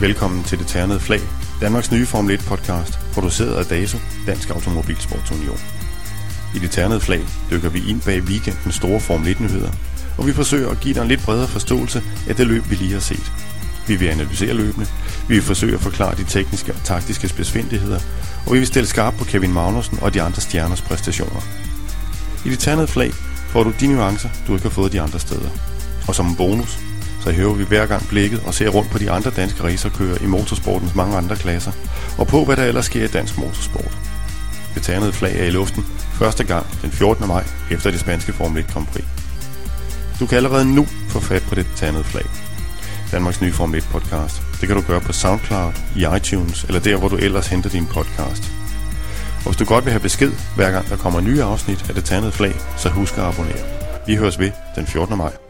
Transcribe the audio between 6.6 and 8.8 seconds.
Ternede Flag dykker vi ind bag weekendens